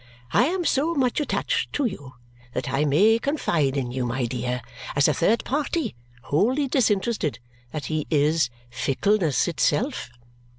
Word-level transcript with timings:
"I 0.31 0.45
am 0.45 0.65
so 0.65 0.95
much 0.95 1.19
attached 1.19 1.73
to 1.73 1.85
you 1.85 2.15
that 2.55 2.73
I 2.73 2.85
may 2.85 3.19
confide 3.19 3.77
in 3.77 3.91
you, 3.91 4.03
my 4.03 4.25
dear, 4.25 4.63
as 4.95 5.07
a 5.07 5.13
third 5.13 5.45
party 5.45 5.93
wholly 6.23 6.67
disinterested, 6.67 7.37
that 7.71 7.85
he 7.85 8.07
is 8.09 8.49
fickleness 8.71 9.47
itself." 9.47 10.09